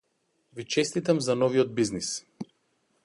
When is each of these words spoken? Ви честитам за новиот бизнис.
Ви 0.55 0.63
честитам 0.65 1.21
за 1.25 1.35
новиот 1.43 1.75
бизнис. 1.81 2.09